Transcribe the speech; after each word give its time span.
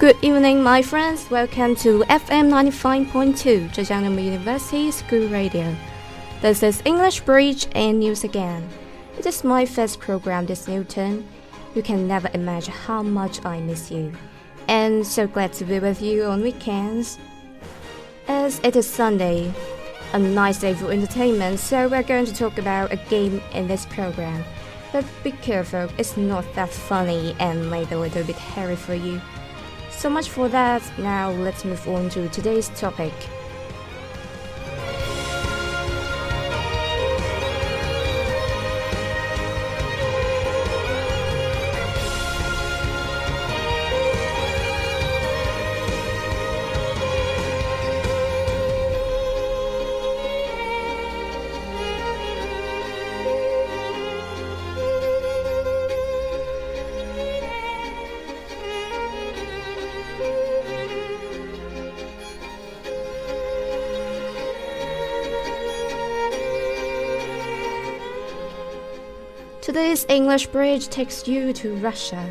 Good 0.00 0.16
evening, 0.22 0.62
my 0.62 0.80
friends. 0.80 1.30
Welcome 1.30 1.76
to 1.84 2.00
FM 2.08 2.48
95.2, 2.48 3.68
Zhejiang 3.68 4.24
University 4.24 4.90
School 4.90 5.28
Radio. 5.28 5.76
This 6.40 6.62
is 6.62 6.80
English 6.86 7.20
Bridge 7.20 7.66
and 7.74 8.00
News 8.00 8.24
again. 8.24 8.66
It 9.18 9.26
is 9.26 9.44
my 9.44 9.66
first 9.66 10.00
program 10.00 10.46
this 10.46 10.66
new 10.66 10.84
term. 10.84 11.28
You 11.74 11.82
can 11.82 12.08
never 12.08 12.30
imagine 12.32 12.72
how 12.72 13.02
much 13.02 13.44
I 13.44 13.60
miss 13.60 13.90
you. 13.90 14.10
And 14.68 15.06
so 15.06 15.26
glad 15.26 15.52
to 15.60 15.66
be 15.66 15.78
with 15.80 16.00
you 16.00 16.24
on 16.24 16.40
weekends. 16.40 17.18
As 18.26 18.58
it 18.64 18.76
is 18.76 18.88
Sunday, 18.88 19.52
a 20.14 20.18
nice 20.18 20.60
day 20.60 20.72
for 20.72 20.90
entertainment, 20.90 21.60
so 21.60 21.88
we're 21.88 22.04
going 22.04 22.24
to 22.24 22.32
talk 22.32 22.56
about 22.56 22.90
a 22.90 22.96
game 23.10 23.42
in 23.52 23.68
this 23.68 23.84
program. 23.84 24.46
But 24.92 25.04
be 25.22 25.32
careful, 25.32 25.90
it's 25.98 26.16
not 26.16 26.46
that 26.54 26.70
funny 26.70 27.36
and 27.38 27.70
maybe 27.70 27.96
a 27.96 27.98
little 27.98 28.24
bit 28.24 28.36
hairy 28.36 28.76
for 28.76 28.94
you. 28.94 29.20
So 30.00 30.08
much 30.08 30.30
for 30.30 30.48
that. 30.48 30.82
Now 30.98 31.28
let's 31.30 31.62
move 31.62 31.86
on 31.86 32.08
to 32.08 32.26
today's 32.30 32.70
topic. 32.70 33.12
Today's 69.70 70.04
English 70.08 70.48
bridge 70.48 70.88
takes 70.88 71.28
you 71.28 71.52
to 71.52 71.76
Russia. 71.76 72.28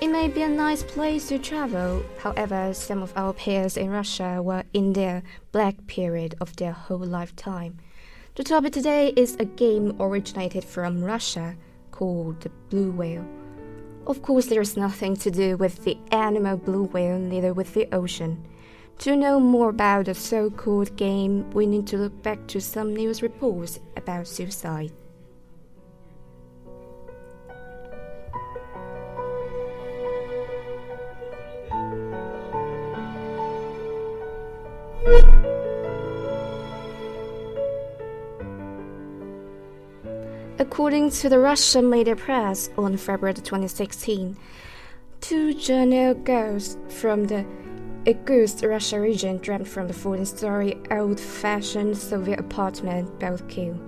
It 0.00 0.08
may 0.08 0.26
be 0.26 0.42
a 0.42 0.48
nice 0.48 0.82
place 0.82 1.28
to 1.28 1.38
travel, 1.38 2.02
however, 2.18 2.74
some 2.74 3.00
of 3.00 3.12
our 3.14 3.32
peers 3.32 3.76
in 3.76 3.90
Russia 3.90 4.42
were 4.42 4.64
in 4.72 4.92
their 4.92 5.22
black 5.52 5.76
period 5.86 6.34
of 6.40 6.56
their 6.56 6.72
whole 6.72 6.98
lifetime. 7.06 7.78
The 8.34 8.42
topic 8.42 8.72
today 8.72 9.12
is 9.14 9.36
a 9.36 9.44
game 9.44 9.94
originated 10.00 10.64
from 10.64 11.04
Russia 11.04 11.54
called 11.92 12.40
the 12.40 12.48
Blue 12.70 12.90
Whale. 12.90 13.28
Of 14.08 14.22
course, 14.22 14.46
there's 14.46 14.76
nothing 14.76 15.14
to 15.18 15.30
do 15.30 15.56
with 15.56 15.84
the 15.84 15.96
animal 16.10 16.56
blue 16.56 16.86
whale, 16.86 17.20
neither 17.20 17.54
with 17.54 17.72
the 17.74 17.86
ocean. 17.94 18.44
To 18.98 19.14
know 19.14 19.38
more 19.38 19.68
about 19.68 20.06
the 20.06 20.14
so 20.16 20.50
called 20.50 20.96
game, 20.96 21.48
we 21.52 21.66
need 21.66 21.86
to 21.86 21.98
look 21.98 22.20
back 22.24 22.48
to 22.48 22.60
some 22.60 22.96
news 22.96 23.22
reports 23.22 23.78
about 23.96 24.26
suicide. 24.26 24.90
According 40.78 41.10
to 41.10 41.28
the 41.28 41.40
Russian 41.40 41.90
media 41.90 42.14
press 42.14 42.70
on 42.78 42.96
February 42.96 43.34
2016, 43.34 44.36
two 45.20 45.52
journal 45.54 46.14
girls 46.14 46.76
from 46.88 47.24
the 47.24 47.44
Irkutsk, 48.06 48.62
Russia 48.62 49.00
region 49.00 49.38
dreamt 49.38 49.66
from 49.66 49.88
the 49.88 49.92
14-story 49.92 50.76
old-fashioned 50.92 51.98
Soviet 51.98 52.38
apartment 52.38 53.18
both 53.18 53.48
killed. 53.48 53.80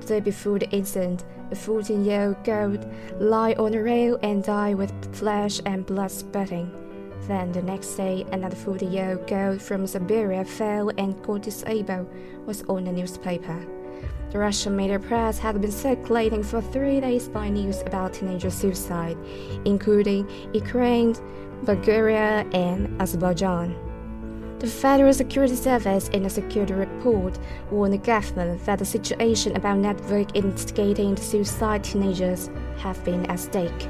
The 0.00 0.06
day 0.08 0.20
before 0.20 0.58
the 0.58 0.68
incident, 0.70 1.24
a 1.52 1.54
14-year-old 1.54 2.42
girl 2.42 2.76
lay 3.20 3.54
on 3.54 3.74
a 3.74 3.80
rail 3.80 4.18
and 4.24 4.42
died 4.42 4.74
with 4.74 5.14
flesh 5.14 5.60
and 5.64 5.86
blood 5.86 6.10
spurting. 6.10 6.72
Then 7.28 7.52
the 7.52 7.62
next 7.62 7.94
day, 7.94 8.26
another 8.32 8.56
40-year-old 8.56 9.28
girl 9.28 9.60
from 9.60 9.86
Siberia 9.86 10.44
fell 10.44 10.90
and 10.98 11.22
got 11.22 11.42
disabled 11.42 12.10
was 12.46 12.64
on 12.64 12.82
the 12.82 12.92
newspaper. 12.92 13.64
The 14.32 14.38
Russian 14.38 14.74
media 14.74 14.98
press 14.98 15.38
had 15.38 15.60
been 15.60 15.70
circulating 15.70 16.42
for 16.42 16.62
three 16.62 17.00
days 17.00 17.28
by 17.28 17.50
news 17.50 17.82
about 17.82 18.14
teenager 18.14 18.48
suicide, 18.48 19.18
including 19.66 20.26
Ukraine, 20.54 21.14
Bulgaria, 21.64 22.46
and 22.54 22.98
Azerbaijan. 22.98 23.76
The 24.58 24.68
Federal 24.68 25.12
Security 25.12 25.54
Service, 25.54 26.08
in 26.08 26.24
a 26.24 26.30
security 26.30 26.72
report, 26.72 27.38
warned 27.70 27.92
the 27.92 27.98
government 27.98 28.64
that 28.64 28.78
the 28.78 28.86
situation 28.86 29.54
about 29.54 29.76
network 29.76 30.34
instigating 30.34 31.14
suicide 31.14 31.84
teenagers 31.84 32.48
have 32.78 33.04
been 33.04 33.26
at 33.26 33.38
stake. 33.38 33.86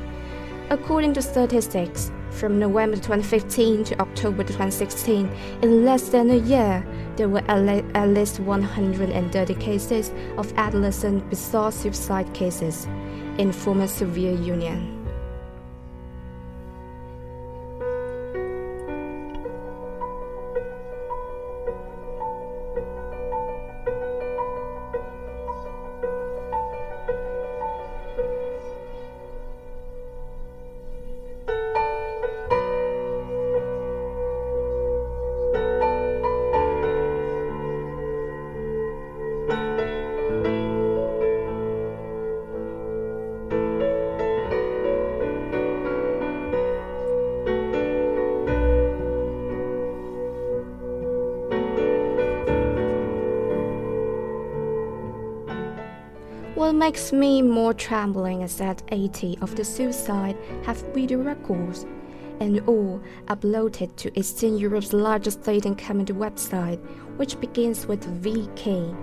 According 0.71 1.15
to 1.15 1.23
statistics, 1.23 2.11
from 2.33 2.59
November 2.59 2.97
2015 2.97 3.85
to 3.85 4.01
October 4.01 4.43
2016, 4.43 5.29
in 5.63 5.85
less 5.85 6.09
than 6.09 6.31
a 6.31 6.37
year, 6.37 6.85
there 7.17 7.29
were 7.29 7.43
at 7.49 8.09
least 8.09 8.41
130 8.41 9.55
cases 9.55 10.11
of 10.39 10.53
adolescent 10.57 11.29
bizarre 11.31 11.71
suicide 11.73 12.33
cases 12.35 12.87
in 13.39 13.53
former 13.53 13.87
Soviet 13.87 14.39
Union. 14.41 15.02
Makes 56.83 57.13
me 57.13 57.41
more 57.41 57.73
trembling 57.73 58.43
is 58.43 58.57
that 58.57 58.83
80 58.89 59.39
of 59.41 59.55
the 59.55 59.65
suicide 59.65 60.37
have 60.65 60.79
video 60.93 61.23
records, 61.23 61.87
and 62.41 62.59
all 62.67 63.01
uploaded 63.27 63.95
to 63.95 64.11
Eastern 64.19 64.59
Europe's 64.59 64.93
largest 64.93 65.45
dating 65.45 65.77
community 65.77 66.13
website, 66.13 66.81
which 67.19 67.39
begins 67.39 67.87
with 67.87 68.03
VK. 68.21 68.97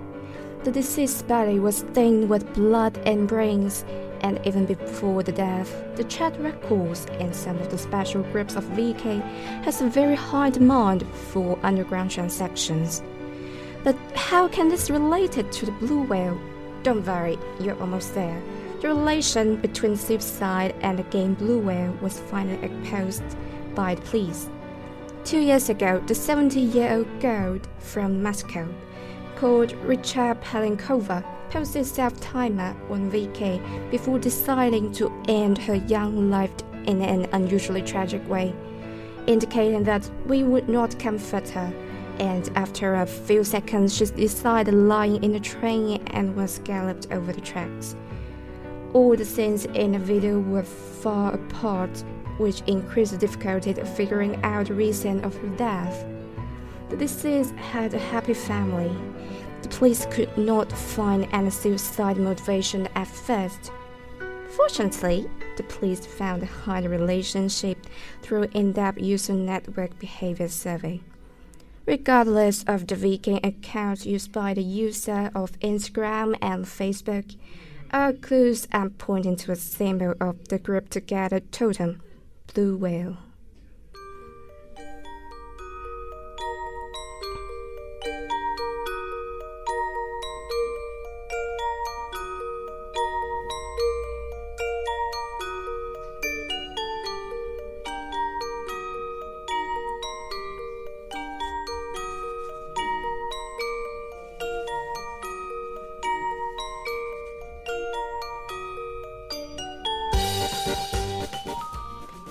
The 0.62 0.70
deceased 0.70 1.26
body 1.26 1.58
was 1.58 1.78
stained 1.78 2.28
with 2.28 2.52
blood 2.52 2.98
and 3.06 3.26
brains, 3.26 3.82
and 4.20 4.38
even 4.44 4.66
before 4.66 5.22
the 5.22 5.32
death, 5.32 5.72
the 5.96 6.04
chat 6.04 6.38
records 6.38 7.06
in 7.18 7.32
some 7.32 7.56
of 7.60 7.70
the 7.70 7.78
special 7.78 8.22
groups 8.24 8.56
of 8.56 8.64
VK 8.76 9.22
has 9.64 9.80
a 9.80 9.88
very 9.88 10.16
high 10.16 10.50
demand 10.50 11.06
for 11.32 11.58
underground 11.62 12.10
transactions. 12.10 13.02
But 13.82 13.96
how 14.14 14.48
can 14.48 14.68
this 14.68 14.90
relate 14.90 15.32
to 15.32 15.64
the 15.64 15.72
blue 15.72 16.02
whale? 16.02 16.38
Don't 16.82 17.06
worry, 17.06 17.38
you're 17.60 17.78
almost 17.78 18.14
there. 18.14 18.42
The 18.80 18.88
relation 18.88 19.56
between 19.56 19.96
suicide 19.96 20.74
and 20.80 20.98
the 20.98 21.02
game 21.04 21.34
Blue 21.34 21.58
Whale 21.58 21.92
was 22.00 22.18
finally 22.18 22.58
exposed 22.64 23.22
by 23.74 23.94
the 23.94 24.00
police. 24.02 24.48
Two 25.22 25.40
years 25.40 25.68
ago, 25.68 26.02
the 26.06 26.14
70 26.14 26.58
year 26.58 26.90
old 26.92 27.20
girl 27.20 27.58
from 27.78 28.22
Moscow, 28.22 28.66
called 29.36 29.72
Richard 29.82 30.40
Pelenkova, 30.40 31.22
posted 31.50 31.84
self 31.84 32.18
timer 32.20 32.74
on 32.88 33.10
VK 33.10 33.90
before 33.90 34.18
deciding 34.18 34.92
to 34.92 35.12
end 35.28 35.58
her 35.58 35.74
young 35.74 36.30
life 36.30 36.52
in 36.86 37.02
an 37.02 37.28
unusually 37.32 37.82
tragic 37.82 38.26
way, 38.26 38.54
indicating 39.26 39.84
that 39.84 40.08
we 40.26 40.42
would 40.44 40.70
not 40.70 40.98
comfort 40.98 41.46
her 41.50 41.70
and 42.20 42.50
after 42.54 42.94
a 42.96 43.06
few 43.06 43.42
seconds, 43.42 43.96
she 43.96 44.04
decided 44.04 44.74
lying 44.74 45.24
in 45.24 45.32
the 45.32 45.40
train 45.40 46.02
and 46.08 46.36
was 46.36 46.60
galloped 46.64 47.10
over 47.10 47.32
the 47.32 47.40
tracks. 47.40 47.96
All 48.92 49.16
the 49.16 49.24
scenes 49.24 49.64
in 49.64 49.92
the 49.92 49.98
video 49.98 50.38
were 50.38 50.62
far 50.62 51.32
apart, 51.32 52.04
which 52.36 52.60
increased 52.66 53.12
the 53.12 53.18
difficulty 53.18 53.70
of 53.70 53.96
figuring 53.96 54.36
out 54.44 54.66
the 54.66 54.74
reason 54.74 55.24
of 55.24 55.34
her 55.38 55.48
death. 55.56 56.04
The 56.90 56.96
deceased 56.98 57.54
had 57.54 57.94
a 57.94 57.98
happy 57.98 58.34
family. 58.34 58.94
The 59.62 59.68
police 59.68 60.06
could 60.10 60.36
not 60.36 60.70
find 60.70 61.26
any 61.32 61.50
suicide 61.50 62.18
motivation 62.18 62.86
at 62.96 63.06
first. 63.06 63.72
Fortunately, 64.48 65.30
the 65.56 65.62
police 65.62 66.04
found 66.04 66.42
a 66.42 66.46
high 66.46 66.84
relationship 66.84 67.86
through 68.20 68.48
in-depth 68.52 69.00
user 69.00 69.32
network 69.32 69.98
behavior 69.98 70.48
survey. 70.48 71.00
Regardless 71.86 72.62
of 72.64 72.86
the 72.86 72.94
VK 72.94 73.44
accounts 73.44 74.06
used 74.06 74.32
by 74.32 74.54
the 74.54 74.62
user 74.62 75.30
of 75.34 75.58
Instagram 75.60 76.36
and 76.42 76.64
Facebook, 76.64 77.36
our 77.90 78.12
clues 78.12 78.68
are 78.72 78.90
pointing 78.90 79.36
to 79.36 79.52
a 79.52 79.56
symbol 79.56 80.14
of 80.20 80.48
the 80.48 80.58
group 80.58 80.90
together 80.90 81.40
totem, 81.40 82.00
blue 82.52 82.76
whale. 82.76 83.16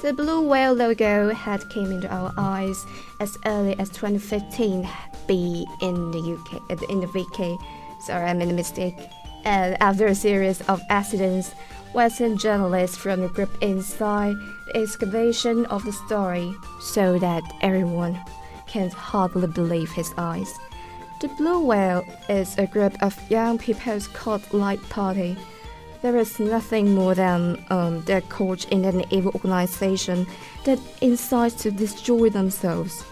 The 0.10 0.16
blue 0.16 0.42
whale 0.42 0.74
logo 0.74 1.32
had 1.36 1.70
came 1.70 1.92
into 1.92 2.12
our 2.12 2.34
eyes 2.36 2.84
as 3.20 3.38
early 3.46 3.78
as 3.78 3.90
2015, 3.90 4.90
be 5.28 5.68
in 5.84 6.10
the 6.10 6.34
UK, 6.34 6.64
uh, 6.72 6.86
in 6.90 7.02
the 7.02 7.06
VK. 7.06 7.56
Sorry, 8.02 8.26
I 8.26 8.34
made 8.34 8.50
a 8.50 8.54
mistake. 8.54 8.98
And 9.46 9.78
after 9.84 10.08
a 10.08 10.16
series 10.16 10.62
of 10.62 10.82
accidents, 10.90 11.54
Western 11.94 12.40
journalists 12.40 12.98
from 12.98 13.22
the 13.22 13.28
group 13.28 13.52
inside 13.62 14.34
the 14.74 14.82
excavation 14.82 15.68
of 15.68 15.86
the 15.86 15.94
story, 15.94 16.56
so 16.82 17.20
that 17.20 17.44
everyone 17.62 18.20
can 18.66 18.90
hardly 18.90 19.46
believe 19.46 19.92
his 19.92 20.12
eyes. 20.18 20.58
The 21.22 21.28
Blue 21.28 21.60
Whale 21.60 22.04
is 22.28 22.58
a 22.58 22.66
group 22.66 23.00
of 23.04 23.16
young 23.30 23.60
people's 23.60 24.08
cult 24.08 24.56
light 24.56 24.82
party 24.90 25.38
there 26.02 26.16
is 26.18 26.40
nothing 26.40 26.94
more 26.96 27.14
than 27.14 27.64
um, 27.70 28.02
their 28.04 28.22
coach 28.22 28.66
in 28.66 28.86
an 28.86 29.04
evil 29.12 29.32
organization 29.34 30.26
that 30.64 30.80
incites 31.02 31.56
to 31.64 31.72
destroy 31.72 32.30
themselves. 32.30 33.04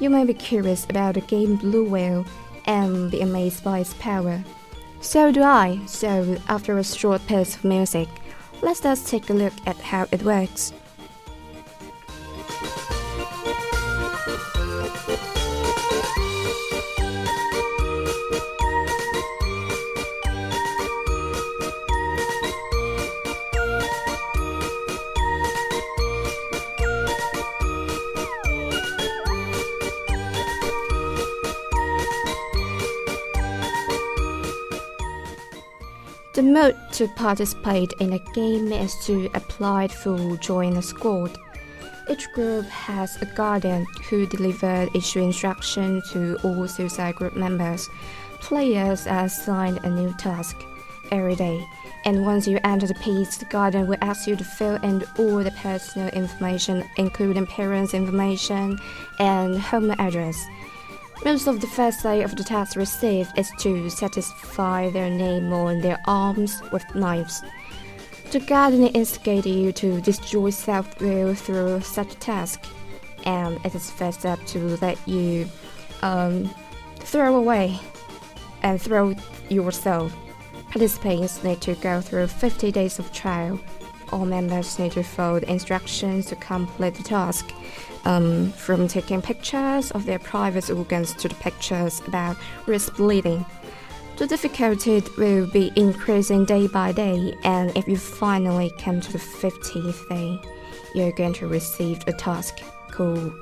You 0.00 0.10
may 0.10 0.24
be 0.24 0.34
curious 0.34 0.84
about 0.84 1.14
the 1.14 1.20
game 1.22 1.56
Blue 1.56 1.84
Whale 1.84 2.24
and 2.66 3.10
be 3.10 3.20
amazed 3.20 3.64
by 3.64 3.80
its 3.80 3.94
power. 3.94 4.42
So 5.00 5.32
do 5.32 5.42
I, 5.42 5.80
so 5.86 6.36
after 6.48 6.78
a 6.78 6.84
short 6.84 7.26
piece 7.26 7.56
of 7.56 7.64
music, 7.64 8.08
let's 8.62 8.80
just 8.80 9.08
take 9.08 9.30
a 9.30 9.32
look 9.32 9.54
at 9.66 9.76
how 9.76 10.06
it 10.12 10.22
works. 10.22 10.72
The 36.38 36.44
mode 36.44 36.76
to 36.92 37.08
participate 37.16 37.94
in 37.94 38.12
a 38.12 38.20
game 38.32 38.70
is 38.72 38.94
to 39.06 39.28
apply 39.34 39.88
for 39.88 40.36
join 40.36 40.76
a 40.76 40.82
squad. 40.82 41.36
Each 42.08 42.30
group 42.32 42.64
has 42.66 43.20
a 43.20 43.26
guardian 43.26 43.84
who 44.08 44.24
delivers 44.24 44.88
issue 44.94 45.18
instruction 45.18 46.00
to 46.12 46.38
all 46.44 46.68
suicide 46.68 47.16
group 47.16 47.34
members. 47.34 47.90
Players 48.38 49.08
are 49.08 49.24
assigned 49.24 49.80
a 49.82 49.90
new 49.90 50.14
task 50.16 50.56
every 51.10 51.34
day, 51.34 51.60
and 52.04 52.24
once 52.24 52.46
you 52.46 52.60
enter 52.62 52.86
the 52.86 52.94
piece, 52.94 53.36
the 53.38 53.44
guardian 53.46 53.88
will 53.88 53.98
ask 54.00 54.28
you 54.28 54.36
to 54.36 54.44
fill 54.44 54.76
in 54.76 55.02
all 55.18 55.42
the 55.42 55.50
personal 55.60 56.06
information, 56.10 56.88
including 56.98 57.46
parents' 57.46 57.94
information 57.94 58.78
and 59.18 59.58
home 59.58 59.90
address. 59.98 60.40
Most 61.24 61.48
of 61.48 61.60
the 61.60 61.66
first 61.66 62.02
day 62.04 62.22
of 62.22 62.36
the 62.36 62.44
task 62.44 62.76
received 62.76 63.36
is 63.36 63.50
to 63.58 63.90
satisfy 63.90 64.88
their 64.90 65.10
name 65.10 65.52
on 65.52 65.80
their 65.80 66.00
arms 66.06 66.62
with 66.72 66.94
knives. 66.94 67.42
The 68.30 68.38
guardian 68.38 68.88
instigated 68.88 69.52
you 69.52 69.72
to 69.72 70.00
destroy 70.00 70.50
self-will 70.50 71.34
through 71.34 71.80
such 71.80 72.14
task, 72.20 72.64
and 73.24 73.58
it 73.64 73.74
is 73.74 73.90
first 73.90 74.24
up 74.24 74.38
to 74.46 74.76
let 74.80 74.96
you 75.08 75.48
um, 76.02 76.48
throw 77.00 77.34
away 77.34 77.80
and 78.62 78.80
throw 78.80 79.14
yourself. 79.48 80.14
Participants 80.70 81.42
need 81.42 81.60
to 81.62 81.74
go 81.76 82.00
through 82.00 82.28
50 82.28 82.70
days 82.70 82.98
of 83.00 83.12
trial. 83.12 83.58
All 84.12 84.24
members 84.24 84.78
need 84.78 84.92
to 84.92 85.02
follow 85.02 85.40
the 85.40 85.50
instructions 85.50 86.26
to 86.26 86.36
complete 86.36 86.94
the 86.94 87.02
task 87.02 87.52
um, 88.04 88.52
from 88.52 88.88
taking 88.88 89.20
pictures 89.20 89.90
of 89.90 90.06
their 90.06 90.18
private 90.18 90.70
organs 90.70 91.14
to 91.14 91.28
the 91.28 91.34
pictures 91.36 92.00
about 92.06 92.36
wrist 92.66 92.94
bleeding. 92.94 93.44
The 94.16 94.26
difficulty 94.26 95.02
will 95.16 95.46
be 95.46 95.70
increasing 95.76 96.44
day 96.44 96.66
by 96.66 96.92
day, 96.92 97.34
and 97.44 97.76
if 97.76 97.86
you 97.86 97.96
finally 97.96 98.72
come 98.78 99.00
to 99.00 99.12
the 99.12 99.18
50th 99.18 100.08
day, 100.08 100.40
you're 100.94 101.12
going 101.12 101.34
to 101.34 101.46
receive 101.46 102.02
a 102.08 102.12
task 102.12 102.60
called 102.90 103.32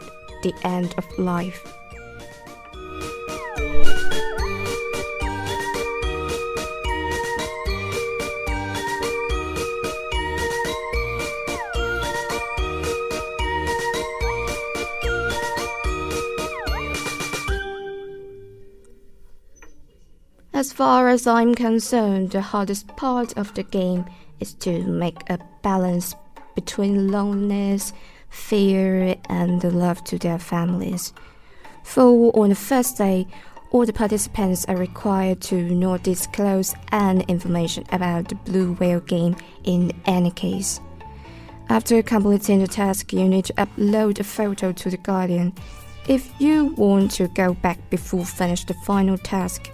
the 0.42 0.52
end 0.64 0.94
of 0.98 1.18
life. 1.18 1.72
As 20.66 20.73
far 20.73 21.08
as 21.08 21.28
I'm 21.28 21.54
concerned, 21.54 22.32
the 22.32 22.40
hardest 22.40 22.88
part 22.96 23.38
of 23.38 23.54
the 23.54 23.62
game 23.62 24.04
is 24.40 24.52
to 24.54 24.82
make 24.82 25.23
a 25.30 25.38
balance 25.62 26.16
between 26.56 27.06
loneliness, 27.06 27.92
fear, 28.30 29.14
and 29.28 29.62
love 29.62 30.02
to 30.06 30.18
their 30.18 30.40
families. 30.40 31.12
For 31.85 32.32
on 32.37 32.49
the 32.49 32.56
first 32.56 32.99
day, 32.99 33.28
all 33.70 33.87
the 33.87 33.92
participants 33.92 34.64
are 34.64 34.76
required 34.76 35.40
to 35.42 35.56
not 35.73 36.02
disclose 36.02 36.75
any 36.90 37.25
information 37.28 37.85
about 37.92 38.28
the 38.28 38.35
Blue 38.35 38.73
Whale 38.73 38.99
game 38.99 39.37
in 39.62 39.92
any 40.04 40.32
case. 40.32 40.80
After 41.68 42.02
completing 42.02 42.58
the 42.58 42.66
task, 42.66 43.12
you 43.12 43.28
need 43.28 43.44
to 43.44 43.52
upload 43.52 44.18
a 44.18 44.25
photo 44.25 44.73
to 44.73 44.90
the 44.90 44.96
Guardian. 44.96 45.52
If 46.08 46.28
you 46.40 46.75
want 46.76 47.12
to 47.12 47.28
go 47.28 47.54
back 47.54 47.78
before 47.88 48.25
finish 48.25 48.64
the 48.64 48.75
final 48.75 49.16
task, 49.16 49.70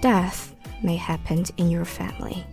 death 0.00 0.54
may 0.82 0.96
happen 0.96 1.44
in 1.56 1.70
your 1.70 1.84
family. 1.84 2.44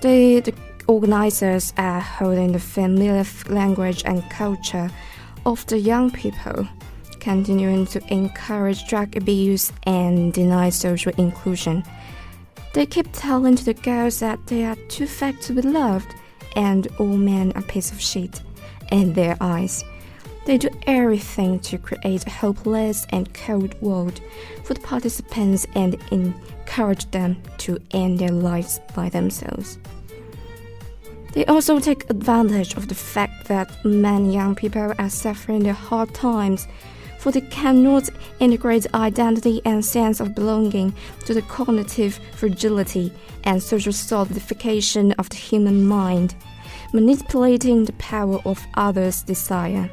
The, 0.00 0.52
organizers 0.86 1.72
are 1.76 2.00
holding 2.00 2.52
the 2.52 2.58
familiar 2.58 3.24
language 3.48 4.02
and 4.04 4.28
culture 4.30 4.90
of 5.46 5.64
the 5.66 5.78
young 5.78 6.10
people, 6.10 6.66
continuing 7.20 7.86
to 7.86 8.00
encourage 8.12 8.86
drug 8.88 9.16
abuse 9.16 9.72
and 9.84 10.32
deny 10.32 10.70
social 10.70 11.12
inclusion. 11.18 11.84
They 12.74 12.86
keep 12.86 13.08
telling 13.12 13.56
the 13.56 13.74
girls 13.74 14.20
that 14.20 14.46
they 14.46 14.64
are 14.64 14.76
too 14.88 15.06
fat 15.06 15.40
to 15.42 15.52
be 15.52 15.62
loved 15.62 16.14
and 16.56 16.88
all 16.98 17.16
men 17.16 17.52
are 17.54 17.62
piece 17.62 17.92
of 17.92 18.00
shit 18.00 18.42
in 18.90 19.12
their 19.12 19.36
eyes. 19.40 19.84
They 20.44 20.58
do 20.58 20.70
everything 20.88 21.60
to 21.60 21.78
create 21.78 22.26
a 22.26 22.30
hopeless 22.30 23.06
and 23.10 23.32
cold 23.32 23.80
world 23.80 24.20
for 24.64 24.74
the 24.74 24.80
participants 24.80 25.66
and 25.76 25.96
encourage 26.10 27.08
them 27.12 27.40
to 27.58 27.78
end 27.92 28.18
their 28.18 28.30
lives 28.30 28.80
by 28.94 29.08
themselves. 29.08 29.78
They 31.32 31.44
also 31.46 31.78
take 31.78 32.10
advantage 32.10 32.74
of 32.74 32.88
the 32.88 32.94
fact 32.94 33.46
that 33.46 33.84
many 33.84 34.34
young 34.34 34.54
people 34.56 34.92
are 34.98 35.10
suffering 35.10 35.62
the 35.62 35.72
hard 35.72 36.12
times, 36.12 36.66
for 37.18 37.30
they 37.30 37.40
cannot 37.42 38.10
integrate 38.40 38.92
identity 38.94 39.62
and 39.64 39.84
sense 39.84 40.18
of 40.18 40.34
belonging 40.34 40.92
to 41.24 41.34
the 41.34 41.42
cognitive 41.42 42.18
fragility 42.34 43.12
and 43.44 43.62
social 43.62 43.92
solidification 43.92 45.12
of 45.12 45.28
the 45.28 45.36
human 45.36 45.86
mind, 45.86 46.34
manipulating 46.92 47.84
the 47.84 47.92
power 47.94 48.40
of 48.44 48.66
others' 48.74 49.22
desire 49.22 49.88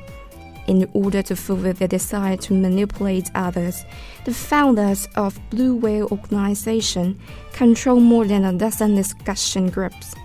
in 0.69 0.87
order 0.93 1.23
to 1.23 1.35
fulfill 1.35 1.73
their 1.73 1.87
desire 1.87 2.37
to 2.37 2.53
manipulate 2.53 3.31
others. 3.33 3.83
The 4.25 4.33
founders 4.33 5.07
of 5.15 5.39
Blue 5.49 5.75
Whale 5.75 6.07
Organization 6.11 7.19
control 7.53 7.99
more 7.99 8.25
than 8.25 8.45
a 8.45 8.53
dozen 8.53 8.95
discussion 8.95 9.69
groups, 9.69 10.15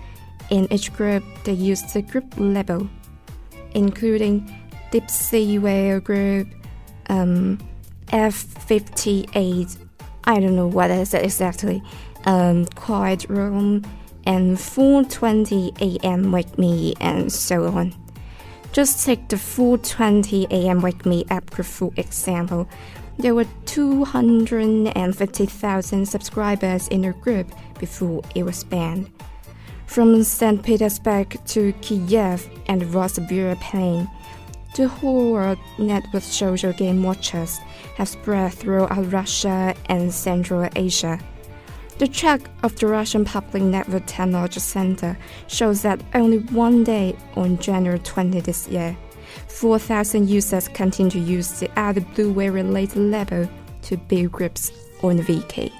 In 0.51 0.71
each 0.71 0.93
group, 0.93 1.23
they 1.43 1.53
use 1.53 1.81
the 1.91 2.03
group 2.03 2.25
label, 2.37 2.87
including 3.73 4.45
Deep 4.91 5.09
Sea 5.09 5.57
Whale 5.57 5.99
Group, 5.99 6.47
um, 7.09 7.57
F58, 8.09 9.77
I 10.25 10.39
don't 10.39 10.55
know 10.55 10.67
what 10.67 10.91
is 10.91 11.15
it 11.15 11.23
exactly, 11.23 11.81
um, 12.25 12.67
Quiet 12.75 13.27
Room, 13.27 13.81
and 14.27 14.57
4:20 14.57 15.73
a.m. 15.81 16.31
Wake 16.31 16.59
Me, 16.59 16.93
and 17.01 17.33
so 17.33 17.65
on. 17.65 18.04
Just 18.75 19.05
take 19.05 19.29
the 19.29 19.37
4:20 19.37 20.51
a.m. 20.51 20.81
Wake 20.81 21.05
Me 21.05 21.23
Up 21.31 21.49
for 21.49 21.93
example. 21.95 22.67
There 23.17 23.33
were 23.33 23.45
250,000 23.65 26.05
subscribers 26.05 26.89
in 26.89 27.03
the 27.03 27.13
group 27.13 27.53
before 27.79 28.21
it 28.35 28.43
was 28.43 28.65
banned. 28.65 29.09
From 29.85 30.21
St. 30.25 30.61
Petersburg 30.61 31.37
to 31.45 31.71
Kiev 31.79 32.49
and 32.67 32.83
Plain, 33.61 34.09
the 34.75 34.89
whole 34.89 35.31
world 35.31 35.59
network 35.77 36.23
social 36.23 36.73
game 36.73 37.01
watchers 37.01 37.61
have 37.95 38.09
spread 38.09 38.55
throughout 38.55 39.09
Russia 39.09 39.73
and 39.85 40.13
Central 40.13 40.67
Asia. 40.75 41.17
The 41.97 42.07
track 42.09 42.41
of 42.61 42.75
the 42.75 42.87
Russian 42.87 43.23
Public 43.23 43.63
Network 43.63 44.05
Technology 44.05 44.59
Center 44.59 45.17
shows 45.47 45.81
that 45.83 46.01
only 46.13 46.39
one 46.39 46.83
day 46.83 47.15
on 47.37 47.57
January 47.57 47.99
20 47.99 48.41
this 48.41 48.67
year, 48.67 48.97
4,000 49.47 50.29
users 50.29 50.67
continue 50.67 51.11
to 51.11 51.19
use 51.19 51.57
the 51.59 51.69
other 51.79 52.01
Blue 52.01 52.33
Whale 52.33 52.51
related 52.51 52.97
label 52.97 53.49
to 53.83 53.95
build 53.95 54.33
groups 54.33 54.73
on 55.03 55.19
VK. 55.19 55.71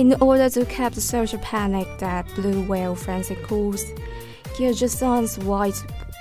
In 0.00 0.14
order 0.22 0.48
to 0.48 0.64
cap 0.64 0.94
the 0.94 1.00
social 1.02 1.38
panic 1.40 1.86
that 1.98 2.24
blue 2.34 2.62
whale 2.62 2.94
frenzy 2.94 3.34
caused, 3.34 3.86
Kyrgyzstan's 4.54 5.36
white 5.36 5.76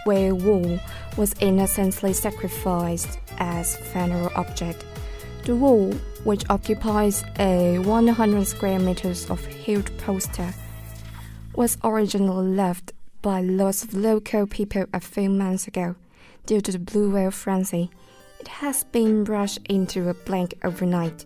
whale 0.05 0.35
wall 0.35 0.81
was 1.15 1.33
innocently 1.39 2.11
sacrificed 2.11 3.19
as 3.37 3.77
funeral 3.77 4.33
object. 4.35 4.83
The 5.45 5.55
wall, 5.55 5.93
which 6.25 6.43
occupies 6.49 7.23
a 7.39 7.79
100 7.79 8.47
square 8.47 8.79
meters 8.79 9.29
of 9.29 9.45
huge 9.45 9.95
poster, 9.99 10.53
was 11.55 11.77
originally 11.81 12.53
left 12.53 12.91
by 13.21 13.39
lots 13.39 13.85
of 13.85 13.93
local 13.93 14.45
people 14.45 14.87
a 14.91 14.99
few 14.99 15.29
months 15.29 15.67
ago 15.67 15.95
due 16.45 16.59
to 16.59 16.73
the 16.73 16.79
blue 16.79 17.11
whale 17.11 17.31
frenzy. 17.31 17.91
It 18.41 18.49
has 18.49 18.83
been 18.83 19.23
brushed 19.23 19.59
into 19.69 20.09
a 20.09 20.13
blank 20.13 20.55
overnight 20.65 21.23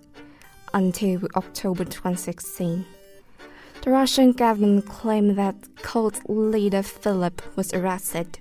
until 0.74 1.22
October 1.36 1.86
2016. 1.86 2.86
The 3.82 3.90
Russian 3.92 4.32
government 4.32 4.86
claimed 4.86 5.38
that 5.38 5.56
cult 5.82 6.22
leader 6.30 6.84
Philip 6.84 7.42
was 7.56 7.74
arrested. 7.74 8.40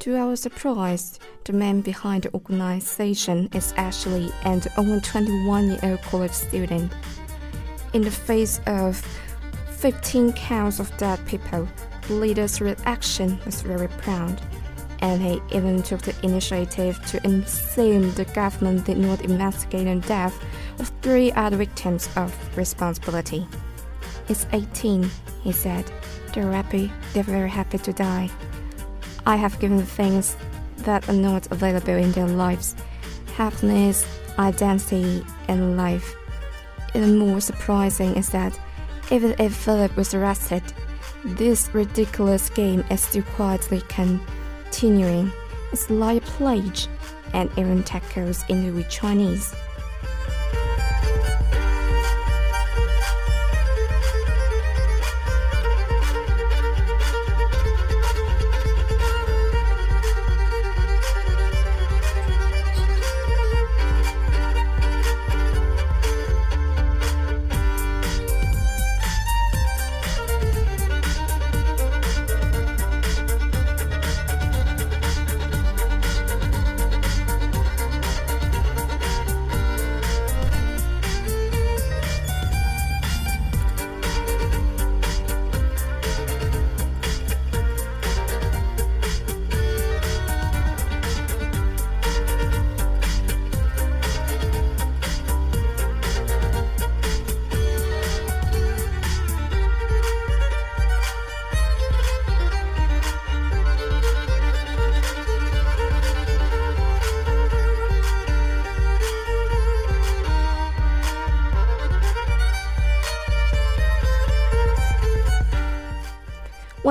To 0.00 0.16
our 0.16 0.36
surprise, 0.36 1.18
the 1.44 1.52
man 1.52 1.80
behind 1.80 2.24
the 2.24 2.34
organization 2.34 3.48
is 3.54 3.72
actually 3.76 4.30
an 4.44 4.60
only 4.76 5.00
21 5.00 5.68
year 5.68 5.78
old 5.82 6.02
college 6.02 6.32
student. 6.32 6.92
In 7.92 8.02
the 8.02 8.10
face 8.10 8.60
of 8.66 8.96
15 9.70 10.32
counts 10.32 10.78
of 10.78 10.96
dead 10.96 11.24
people, 11.26 11.68
the 12.08 12.14
leader's 12.14 12.60
reaction 12.60 13.38
was 13.44 13.62
very 13.62 13.88
proud, 13.88 14.40
and 15.02 15.20
he 15.20 15.42
even 15.52 15.82
took 15.82 16.00
the 16.00 16.14
initiative 16.22 17.04
to 17.06 17.22
insist 17.26 17.76
the 18.16 18.24
government 18.34 18.86
did 18.86 18.98
not 18.98 19.20
investigate 19.22 19.86
the 19.86 20.06
death 20.06 20.42
of 20.78 20.90
three 21.02 21.32
other 21.32 21.56
victims 21.56 22.08
of 22.16 22.32
responsibility. 22.56 23.46
It's 24.28 24.46
18, 24.52 25.10
he 25.42 25.52
said. 25.52 25.90
They're 26.32 26.52
happy, 26.52 26.90
they're 27.12 27.24
very 27.24 27.50
happy 27.50 27.78
to 27.78 27.92
die. 27.92 28.30
I 29.26 29.36
have 29.36 29.58
given 29.58 29.82
things 29.82 30.36
that 30.78 31.08
are 31.08 31.14
not 31.14 31.50
available 31.50 31.94
in 31.94 32.12
their 32.12 32.28
lives 32.28 32.74
happiness, 33.36 34.06
identity, 34.38 35.24
and 35.48 35.76
life. 35.76 36.14
Even 36.94 37.18
more 37.18 37.40
surprising 37.40 38.14
is 38.14 38.28
that 38.28 38.58
even 39.10 39.34
if 39.38 39.54
Philip 39.54 39.96
was 39.96 40.14
arrested, 40.14 40.62
this 41.24 41.74
ridiculous 41.74 42.50
game 42.50 42.84
is 42.90 43.00
still 43.00 43.22
quietly 43.34 43.80
continuing. 44.72 45.30
It's 45.70 45.90
like 45.90 46.22
a 46.22 46.26
plague 46.26 46.78
and 47.34 47.50
even 47.58 47.82
tackles 47.82 48.42
in 48.48 48.74
the 48.74 48.82
Chinese. 48.84 49.54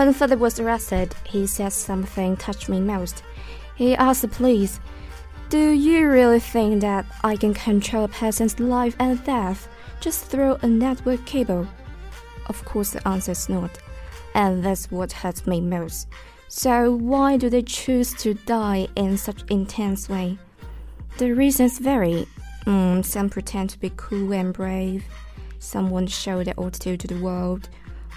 When 0.01 0.13
Philip 0.13 0.39
was 0.39 0.59
arrested, 0.59 1.13
he 1.25 1.45
said 1.45 1.71
something 1.71 2.35
touched 2.35 2.69
me 2.69 2.79
most. 2.79 3.21
He 3.75 3.95
asked 3.95 4.23
the 4.23 4.29
police, 4.29 4.79
Do 5.49 5.69
you 5.69 6.09
really 6.09 6.39
think 6.39 6.81
that 6.81 7.05
I 7.23 7.35
can 7.35 7.53
control 7.53 8.05
a 8.05 8.07
person's 8.07 8.59
life 8.59 8.95
and 8.97 9.23
death 9.23 9.67
just 9.99 10.25
through 10.25 10.57
a 10.63 10.67
network 10.67 11.23
cable? 11.27 11.67
Of 12.47 12.65
course, 12.65 12.89
the 12.89 13.07
answer 13.07 13.33
is 13.33 13.47
not. 13.47 13.77
And 14.33 14.63
that's 14.63 14.89
what 14.89 15.11
hurts 15.11 15.45
me 15.45 15.61
most. 15.61 16.07
So, 16.47 16.95
why 16.95 17.37
do 17.37 17.51
they 17.51 17.61
choose 17.61 18.11
to 18.23 18.33
die 18.33 18.87
in 18.95 19.17
such 19.17 19.43
intense 19.51 20.09
way? 20.09 20.39
The 21.19 21.31
reasons 21.33 21.77
vary. 21.77 22.25
Mm, 22.65 23.05
some 23.05 23.29
pretend 23.29 23.69
to 23.69 23.79
be 23.79 23.91
cool 23.97 24.33
and 24.33 24.51
brave. 24.51 25.03
someone 25.59 26.07
show 26.07 26.43
their 26.43 26.59
attitude 26.59 27.01
to 27.01 27.07
the 27.07 27.21
world, 27.21 27.69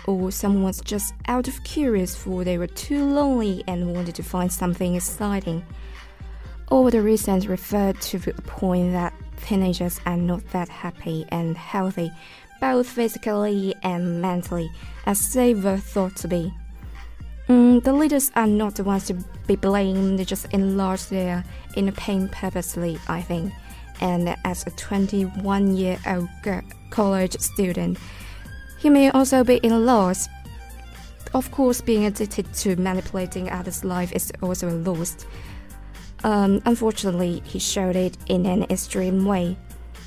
or 0.07 0.31
someone 0.31 0.63
was 0.63 0.81
just 0.81 1.15
out 1.29 1.49
of 1.49 1.63
curious 1.65 2.15
for 2.17 2.45
they 2.45 2.59
were 2.59 2.67
too 2.67 3.05
lonely 3.05 3.65
and 3.67 3.95
wanted 3.95 4.15
to 4.17 4.23
find 4.23 4.53
something 4.53 4.95
exciting. 4.95 5.65
All 6.69 6.91
the 6.91 7.03
reasons 7.03 7.49
referred 7.49 8.01
to 8.03 8.19
the 8.19 8.33
point 8.43 8.93
that 8.93 9.13
teenagers 9.45 10.01
are 10.07 10.17
not 10.17 10.47
that 10.51 10.69
happy 10.69 11.25
and 11.31 11.57
healthy, 11.57 12.11
both 12.61 12.89
physically 12.89 13.75
and 13.83 14.21
mentally, 14.21 14.71
as 15.07 15.33
they 15.33 15.55
were 15.55 15.77
thought 15.77 16.17
to 16.17 16.29
be. 16.29 16.53
Mm, 17.49 17.85
the 17.85 17.93
leaders 17.93 18.31
are 18.37 18.47
not 18.47 18.77
the 18.77 18.85
ones 18.85 19.07
to 19.07 19.15
be 19.47 19.57
blamed, 19.57 20.19
they 20.19 20.25
just 20.25 20.47
enlarge 20.53 21.07
their 21.09 21.45
inner 21.77 21.93
pain 21.93 22.29
purposely, 22.29 22.99
I 23.07 23.21
think. 23.21 23.53
And 24.01 24.35
as 24.45 24.67
a 24.67 24.71
21 24.71 25.77
year 25.77 25.99
old 26.07 26.29
college 26.91 27.39
student, 27.39 27.99
he 28.85 28.91
may 28.91 29.09
also 29.13 29.43
be 29.43 29.57
in 29.57 29.73
a 29.73 29.79
loss. 29.79 30.29
Of 31.33 31.51
course, 31.51 31.81
being 31.81 32.05
addicted 32.05 32.53
to 32.53 32.77
manipulating 32.77 33.49
others' 33.49 33.83
life 33.83 34.13
is 34.13 34.31
also 34.43 34.69
a 34.69 34.77
loss. 34.77 35.25
Um, 36.23 36.61
unfortunately, 36.67 37.43
he 37.47 37.59
showed 37.59 37.97
it 37.97 38.19
in 38.27 38.45
an 38.45 38.65
extreme 38.65 39.25
way. 39.25 39.57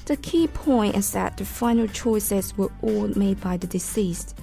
The 0.05 0.17
key 0.17 0.47
point 0.47 0.95
is 0.95 1.09
that 1.13 1.37
the 1.37 1.43
final 1.43 1.87
choices 1.87 2.55
were 2.55 2.71
all 2.83 3.07
made 3.15 3.41
by 3.41 3.57
the 3.57 3.65
deceased. 3.65 4.37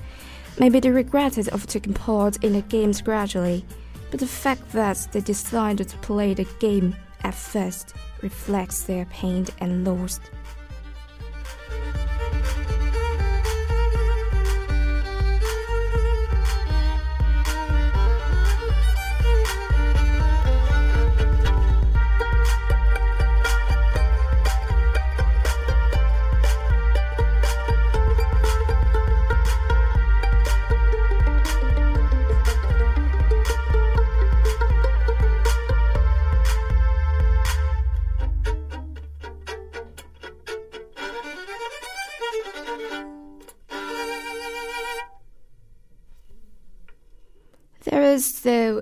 Maybe 0.59 0.81
they 0.81 0.91
regretted 0.91 1.49
of 1.51 1.69
taking 1.69 1.95
part 1.95 2.43
in 2.43 2.55
the 2.55 2.63
games 2.63 3.03
gradually, 3.03 3.65
but 4.11 4.19
the 4.19 4.27
fact 4.27 4.73
that 4.73 5.07
they 5.13 5.21
decided 5.21 5.89
to 5.91 5.97
play 5.99 6.35
the 6.35 6.49
game 6.59 6.97
at 7.23 7.35
first 7.35 7.95
reflects 8.21 8.83
their 8.83 9.05
pain 9.05 9.47
and 9.61 9.85
loss. 9.85 10.19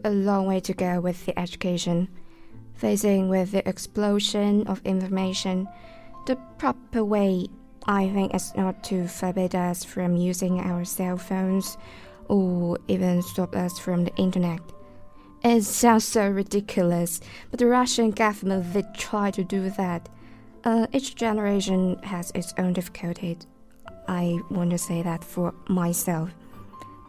A 0.04 0.10
long 0.10 0.46
way 0.46 0.60
to 0.60 0.72
go 0.72 1.00
with 1.00 1.24
the 1.26 1.38
education. 1.38 2.08
Facing 2.74 3.28
with 3.28 3.52
the 3.52 3.66
explosion 3.68 4.66
of 4.66 4.80
information, 4.84 5.68
the 6.26 6.36
proper 6.58 7.04
way, 7.04 7.46
I 7.86 8.08
think, 8.08 8.34
is 8.34 8.54
not 8.56 8.82
to 8.84 9.06
forbid 9.06 9.54
us 9.54 9.84
from 9.84 10.16
using 10.16 10.60
our 10.60 10.84
cell 10.84 11.16
phones 11.16 11.76
or 12.28 12.78
even 12.88 13.22
stop 13.22 13.54
us 13.54 13.78
from 13.78 14.04
the 14.04 14.14
internet. 14.16 14.60
It 15.44 15.64
sounds 15.64 16.04
so 16.04 16.28
ridiculous, 16.28 17.20
but 17.50 17.58
the 17.58 17.66
Russian 17.66 18.12
government 18.12 18.72
did 18.72 18.94
try 18.94 19.30
to 19.32 19.42
do 19.42 19.70
that. 19.70 20.08
Uh, 20.64 20.86
each 20.92 21.16
generation 21.16 21.98
has 22.04 22.30
its 22.34 22.54
own 22.58 22.72
difficulties. 22.72 23.46
I 24.06 24.38
want 24.50 24.70
to 24.70 24.78
say 24.78 25.02
that 25.02 25.24
for 25.24 25.52
myself. 25.68 26.30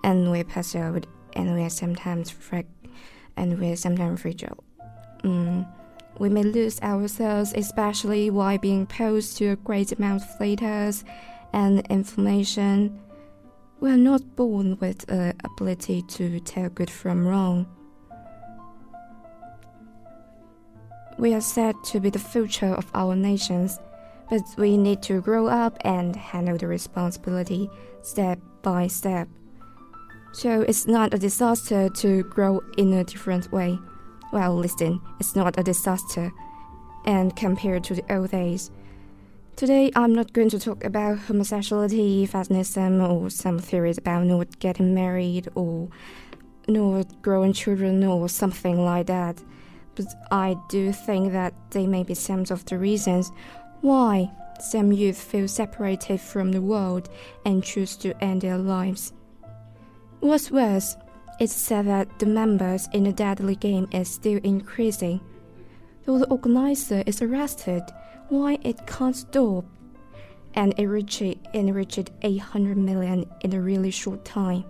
And 0.03 0.31
we 0.31 0.43
pursued 0.43 1.07
and 1.35 1.53
we 1.53 1.63
are 1.63 1.69
sometimes 1.69 2.29
and 3.37 3.59
we 3.59 3.71
are 3.71 3.75
sometimes 3.75 4.21
fragile. 4.21 4.63
Mm. 5.23 5.67
We 6.19 6.29
may 6.29 6.43
lose 6.43 6.79
ourselves, 6.81 7.53
especially 7.55 8.29
while 8.29 8.57
being 8.57 8.83
exposed 8.83 9.37
to 9.37 9.47
a 9.47 9.55
great 9.55 9.91
amount 9.91 10.23
of 10.23 10.39
letters 10.39 11.03
and 11.53 11.85
information. 11.87 12.99
We 13.79 13.91
are 13.91 13.97
not 13.97 14.35
born 14.35 14.77
with 14.79 14.99
the 15.07 15.35
ability 15.43 16.03
to 16.03 16.39
tell 16.41 16.69
good 16.69 16.89
from 16.89 17.27
wrong. 17.27 17.65
We 21.17 21.33
are 21.33 21.41
said 21.41 21.75
to 21.85 21.99
be 21.99 22.09
the 22.09 22.19
future 22.19 22.73
of 22.73 22.89
our 22.93 23.15
nations, 23.15 23.79
but 24.29 24.41
we 24.57 24.77
need 24.77 25.01
to 25.03 25.21
grow 25.21 25.47
up 25.47 25.77
and 25.81 26.15
handle 26.15 26.57
the 26.57 26.67
responsibility 26.67 27.69
step 28.01 28.39
by 28.61 28.87
step. 28.87 29.27
So 30.33 30.61
it's 30.61 30.87
not 30.87 31.13
a 31.13 31.19
disaster 31.19 31.89
to 31.89 32.23
grow 32.23 32.63
in 32.75 32.91
a 32.93 33.03
different 33.03 33.51
way. 33.51 33.77
Well, 34.31 34.55
listen, 34.55 34.99
it's 35.19 35.35
not 35.35 35.59
a 35.59 35.63
disaster. 35.63 36.31
And 37.05 37.35
compared 37.35 37.83
to 37.85 37.93
the 37.93 38.13
old 38.13 38.31
days, 38.31 38.71
today 39.55 39.91
I'm 39.95 40.15
not 40.15 40.33
going 40.33 40.49
to 40.49 40.59
talk 40.59 40.83
about 40.83 41.19
homosexuality, 41.19 42.25
feminism, 42.25 42.99
or 42.99 43.29
some 43.29 43.59
theories 43.59 43.99
about 43.99 44.25
not 44.25 44.57
getting 44.57 44.95
married 44.95 45.49
or 45.53 45.89
not 46.67 47.21
growing 47.21 47.53
children 47.53 48.03
or 48.03 48.27
something 48.27 48.83
like 48.83 49.05
that. 49.07 49.39
But 49.93 50.07
I 50.31 50.55
do 50.67 50.91
think 50.91 51.31
that 51.33 51.53
they 51.69 51.85
may 51.85 52.01
be 52.01 52.15
some 52.15 52.45
of 52.49 52.65
the 52.65 52.79
reasons 52.79 53.31
why 53.81 54.31
some 54.59 54.91
youth 54.91 55.21
feel 55.21 55.47
separated 55.47 56.19
from 56.19 56.53
the 56.53 56.61
world 56.61 57.07
and 57.45 57.63
choose 57.63 57.95
to 57.97 58.19
end 58.23 58.41
their 58.41 58.57
lives. 58.57 59.13
What's 60.23 60.49
worse, 60.49 60.95
it's 61.37 61.53
said 61.53 61.85
that 61.87 62.17
the 62.17 62.25
members 62.25 62.87
in 62.93 63.03
the 63.03 63.11
deadly 63.11 63.57
game 63.57 63.89
is 63.91 64.07
still 64.07 64.39
increasing. 64.41 65.19
Though 66.05 66.17
the 66.17 66.29
organizer 66.29 67.03
is 67.05 67.21
arrested, 67.21 67.83
why 68.29 68.57
it 68.63 68.87
can't 68.87 69.17
stop? 69.17 69.65
And 70.53 70.73
it 70.79 70.87
reached, 70.87 71.21
it 71.21 71.73
reached 71.73 72.09
800 72.21 72.77
million 72.77 73.29
in 73.41 73.51
a 73.51 73.59
really 73.59 73.91
short 73.91 74.23
time. 74.23 74.63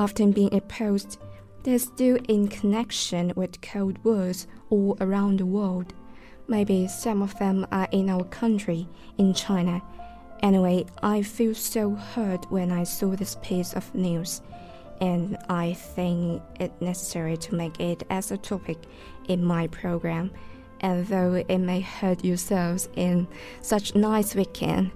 Often 0.00 0.32
being 0.32 0.52
opposed, 0.52 1.18
they're 1.62 1.78
still 1.78 2.18
in 2.28 2.48
connection 2.48 3.32
with 3.36 3.60
Cold 3.60 4.02
Wars 4.04 4.48
all 4.70 4.96
around 5.00 5.38
the 5.38 5.46
world. 5.46 5.94
Maybe 6.48 6.88
some 6.88 7.22
of 7.22 7.38
them 7.38 7.68
are 7.70 7.86
in 7.92 8.10
our 8.10 8.24
country, 8.24 8.88
in 9.16 9.32
China. 9.32 9.80
Anyway, 10.42 10.86
I 11.04 11.22
feel 11.22 11.54
so 11.54 11.92
hurt 11.94 12.50
when 12.50 12.72
I 12.72 12.82
saw 12.82 13.14
this 13.14 13.36
piece 13.42 13.72
of 13.72 13.94
news 13.94 14.42
and 15.00 15.36
I 15.48 15.74
think 15.74 16.42
it 16.58 16.72
necessary 16.80 17.36
to 17.38 17.54
make 17.54 17.80
it 17.80 18.02
as 18.10 18.30
a 18.30 18.36
topic 18.36 18.78
in 19.28 19.44
my 19.44 19.66
program. 19.68 20.30
And 20.80 21.06
though 21.06 21.34
it 21.34 21.58
may 21.58 21.80
hurt 21.80 22.24
yourselves 22.24 22.88
in 22.96 23.26
such 23.62 23.94
nice 23.94 24.34
weekend, 24.34 24.90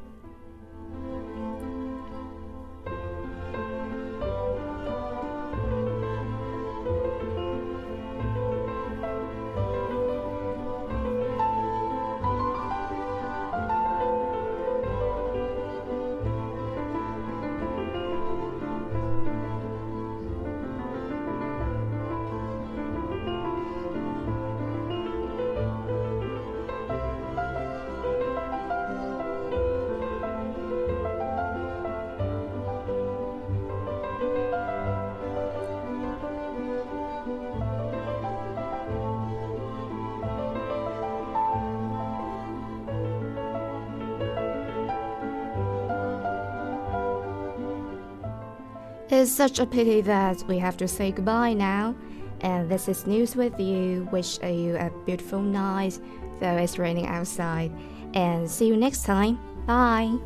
It's 49.13 49.33
such 49.33 49.59
a 49.59 49.67
pity 49.67 50.03
that 50.03 50.45
we 50.47 50.59
have 50.59 50.77
to 50.77 50.87
say 50.87 51.11
goodbye 51.11 51.53
now. 51.53 51.97
And 52.43 52.71
this 52.71 52.87
is 52.87 53.09
News 53.09 53.35
with 53.35 53.59
You. 53.59 54.09
Wish 54.13 54.41
you 54.41 54.77
a 54.77 54.89
beautiful 55.05 55.43
night, 55.43 55.99
though 56.39 56.57
it's 56.57 56.79
raining 56.79 57.07
outside. 57.07 57.73
And 58.15 58.49
see 58.49 58.69
you 58.69 58.77
next 58.77 59.03
time. 59.03 59.41
Bye. 59.67 60.17